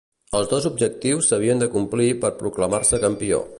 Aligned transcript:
Els 0.37 0.47
dos 0.53 0.65
objectius 0.69 1.29
s'havien 1.31 1.63
de 1.65 1.69
complir 1.77 2.09
per 2.25 2.35
proclamar-se 2.43 3.05
campió. 3.07 3.45